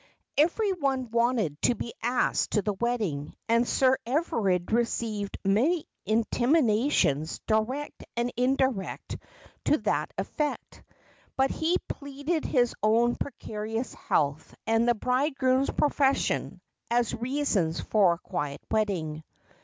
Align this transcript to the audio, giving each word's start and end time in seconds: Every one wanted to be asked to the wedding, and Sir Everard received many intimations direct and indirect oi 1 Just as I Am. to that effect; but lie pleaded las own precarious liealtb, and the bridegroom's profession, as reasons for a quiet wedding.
Every 0.35 0.73
one 0.73 1.11
wanted 1.11 1.61
to 1.61 1.75
be 1.75 1.93
asked 2.01 2.53
to 2.53 2.63
the 2.63 2.73
wedding, 2.73 3.35
and 3.47 3.67
Sir 3.67 3.99
Everard 4.07 4.71
received 4.71 5.37
many 5.45 5.85
intimations 6.07 7.37
direct 7.45 8.03
and 8.17 8.33
indirect 8.35 9.13
oi 9.13 9.17
1 9.17 9.17
Just 9.17 9.17
as 9.19 9.23
I 9.23 9.41
Am. 9.43 9.61
to 9.65 9.77
that 9.83 10.13
effect; 10.17 10.83
but 11.37 11.51
lie 11.61 11.75
pleaded 11.87 12.51
las 12.51 12.73
own 12.81 13.15
precarious 13.15 13.93
liealtb, 13.93 14.41
and 14.65 14.89
the 14.89 14.95
bridegroom's 14.95 15.69
profession, 15.69 16.61
as 16.89 17.13
reasons 17.13 17.79
for 17.79 18.13
a 18.13 18.17
quiet 18.17 18.59
wedding. 18.71 19.23